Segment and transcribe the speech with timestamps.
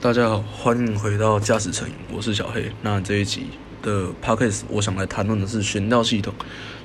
[0.00, 2.70] 大家好，欢迎回到驾驶成瘾，我是小黑。
[2.82, 3.48] 那这一集
[3.82, 6.32] 的 podcast，我想来谈论的是悬吊系统。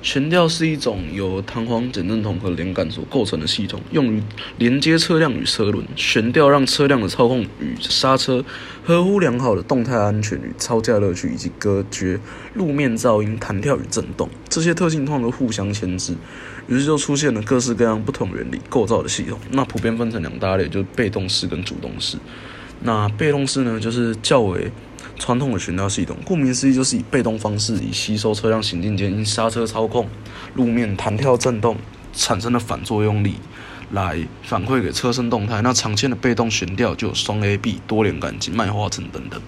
[0.02, 4.20] 悬吊是一种由弹簧、减震筒和连杆所构成的系统，用于
[4.58, 5.86] 连接车辆与车轮。
[5.94, 8.44] 悬吊让车辆的操控与刹车
[8.82, 12.18] 合乎良好的动态安全与超驾乐趣，以及隔绝
[12.54, 14.28] 路面噪音、弹跳与震动。
[14.48, 16.16] 这些特性通常都互相牵制，
[16.66, 19.38] 于是就出现了各式各样不同原理构造的系统。
[19.52, 22.18] 那普遍分成两大类，就是被动式跟主动式。
[22.86, 24.70] 那被动式呢，就是较为
[25.18, 26.14] 传统的悬吊系统。
[26.22, 30.06] 顾名思义，就是以被动方式，以吸收车辆行进间因刹车操控、
[30.54, 31.76] 路面弹跳震动
[32.12, 33.36] 产生的反作用力，
[33.92, 35.62] 来反馈给车身动态。
[35.62, 39.40] 那常见的被动悬吊就有双 A B、多连杆及麦花臣等等。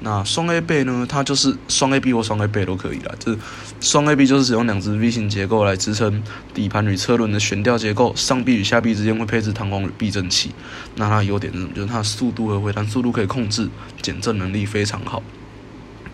[0.00, 1.06] 那双 A 背呢？
[1.08, 3.14] 它就是双 A B 或双 A 背都可以啦。
[3.18, 3.38] 就是
[3.80, 10.50] 双 A B 就是使用两只 V 型结构来支撑底盘与车轮的悬吊结构，上臂与下臂之间会配置弹簧与避震器。
[10.96, 11.72] 那它优点是什么？
[11.74, 13.68] 就是它的速度和回弹速度可以控制，
[14.02, 15.22] 减震能力非常好。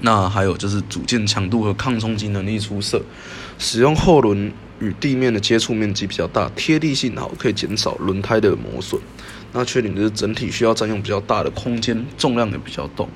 [0.01, 3.03] 那还有就是组件强度和抗冲击能力出色，
[3.59, 9.01] 使用后轮与地面的接触面积比较大，贴地性好，可以减少轮胎的磨损。
[9.53, 13.09] 那缺点就是整体需要占用比较大的空间，重量也比较重。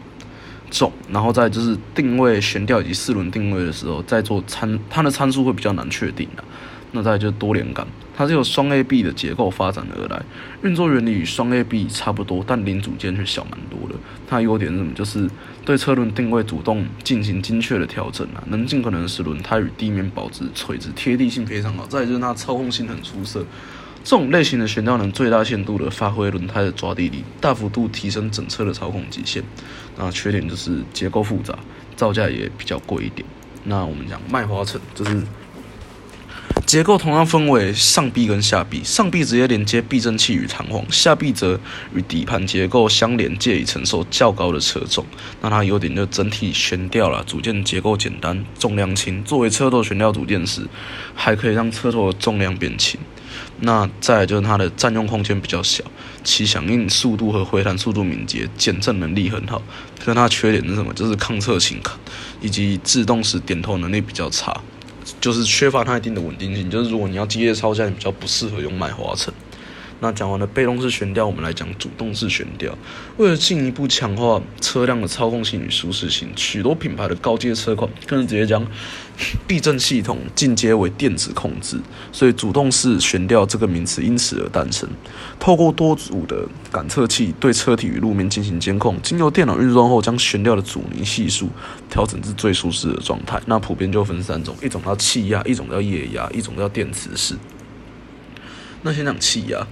[0.70, 6.44] 重，然后再就是定位悬吊以及四轮定位的时候，再做参它的参数会比较难确定的。
[6.92, 7.86] 那再就是多连杆，
[8.16, 10.22] 它是由双 A B 的结构发展而来，
[10.62, 13.94] 运作原理与双 A B 差不多，但零组件却小蛮多的。
[14.26, 14.92] 它优点是什么？
[14.94, 15.28] 就是
[15.64, 21.84] 对车轮定位主动进行精确的调整啊，能尽可能使轮胎与地面保持垂直，贴地性非常好。
[21.86, 23.44] 再就是它操控性很出色。
[24.06, 29.42] 这种类型的悬吊能最大限度的发挥轮胎的抓地力，大幅度提升整车的操控极限。
[29.96, 31.58] 那缺点就是结构复杂，
[31.96, 33.26] 造价也比较贵一点。
[33.64, 35.20] 那我们讲麦花臣，就是
[36.66, 41.58] 结构同样分为上臂跟下臂，上臂直接连接避震器与弹簧，下臂则
[41.94, 45.06] 与底盘结构相连，借以承受较高的车重。
[45.40, 49.22] 那它优点就整体悬吊啦，组件结构简单，重量轻。
[49.22, 50.66] 作为车头悬吊组件时，
[51.14, 52.98] 还可以让车头的重量变轻。
[53.60, 55.84] 那再就是它的占用空间比较小，
[56.24, 59.62] 其响应速度和回弹速度敏捷，减震能力很好。
[60.04, 60.92] 可它缺点是什么？
[60.94, 61.78] 就是抗侧倾
[62.40, 64.60] 以及制动时点头能力比较差，
[65.20, 66.70] 就是缺乏它一定的稳定性。
[66.70, 69.32] 就是如果你要激烈抄家，你比较不适合用麦花臣。
[70.00, 72.76] 那讲完了被动式悬吊，我们来讲主动式悬吊。
[73.16, 78.66] 为了进一步强化车辆的操控性与舒适性，许多品牌的高阶车款更是直接将
[79.46, 81.78] 避震系统进阶为电子控制，
[82.12, 84.88] 所以主动式悬吊这个名词因此而诞生。
[85.40, 91.48] 透过多组的感测器对车体与路面进行监控，经由电脑运算后，将悬吊的阻尼系数
[91.88, 93.40] 调整至最舒适的状态。
[93.46, 97.34] 那普遍就分三种：一种叫气压，一种叫液压，一种叫电磁式。
[98.86, 99.66] 那先讲气压，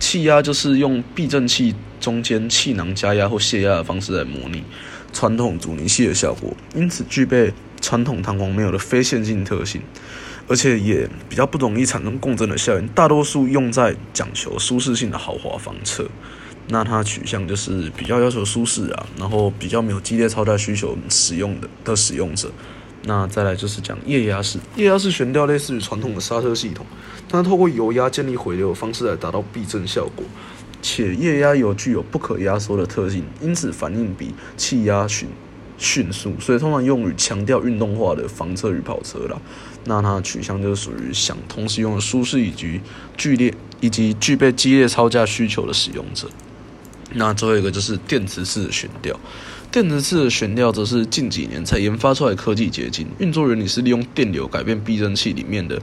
[0.00, 4.64] 气压就是用避震器中间气囊加压或泄压的方式来模拟
[5.12, 9.82] 传统阻尼器的效果，因此具备传统弹簧没有的非线性特性，
[10.48, 12.88] 而且也比较不容易产生共振的效应。
[12.88, 16.08] 大多数用在讲求舒适性的豪华房车，
[16.68, 22.50] 那它取向就是比较要求舒适啊，然后比较没有激烈超大需求使用的的使用者。
[23.04, 26.84] 那再来就是讲液压式，液压式悬吊类似于传统的刹车系统，
[27.28, 30.26] 它透过油压建立回流的方式来达到避震效果，
[30.82, 35.28] 且液压油具有不可压缩的特性，因此反应比气压迅
[35.78, 39.40] 迅速，所以通常用于强调运动化的房车与跑车啦。
[39.84, 42.80] 那它的取向就是属于想同时用舒适以及
[43.16, 46.28] 剧烈以及具备激烈超价需求的使用者。
[47.14, 49.18] 那最后一个就是电磁式的悬吊。
[49.70, 55.80] 电磁式的悬吊则是近几年才研发出来的科技结晶，运作原理是利用电流改变避震器里面的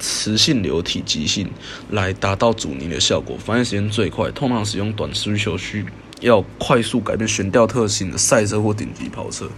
[0.00, 1.48] 磁性流体极性，
[1.90, 4.28] 来达到阻尼的效果，反应时间最快。
[4.32, 5.86] 通常使用短需求需
[6.20, 9.48] 要快速改变悬吊特性的赛车或顶级跑车。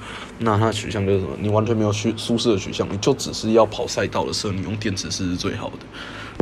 [0.40, 1.32] 那它的取向就是什么？
[1.40, 5.78] 你完全没有舒舒适的取向，你就只是要跑赛道的时候，你用电磁式是最好的。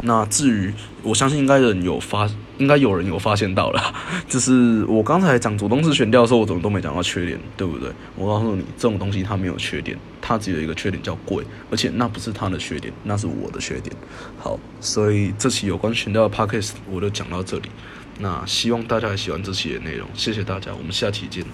[0.02, 2.28] 那至于，我相信应该人有发，
[2.60, 3.94] 应该有人有发现到了，
[4.28, 7.90] 就是我刚才讲主动式悬吊的时候，我怎么都没讲到缺点，对不对？
[8.14, 13.94] 我告诉你，这种东西它没有缺点，它只有一个缺点叫贵，而且那不是它的缺点，那是我的缺点。
[14.38, 17.70] 好，所以这期有关悬吊的 podcast 我就讲到这里，
[18.18, 21.44] 那希望大家喜欢这期的内容，谢谢大家，我们下期见。